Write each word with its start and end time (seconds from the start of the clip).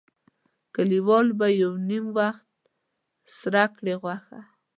کلیوالو 0.75 1.33
به 1.39 1.47
یو 1.61 1.71
نیم 1.89 2.05
وخت 2.17 2.47
سره 3.39 3.63
کړې 3.75 3.93
غوښه. 4.01 4.39